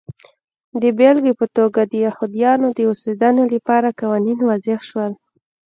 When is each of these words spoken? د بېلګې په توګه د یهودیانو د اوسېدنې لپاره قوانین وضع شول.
د 0.81 0.83
بېلګې 0.97 1.33
په 1.39 1.45
توګه 1.57 1.81
د 1.85 1.93
یهودیانو 2.05 2.67
د 2.77 2.79
اوسېدنې 2.89 3.45
لپاره 3.53 3.95
قوانین 4.01 4.39
وضع 4.49 4.77
شول. 4.87 5.13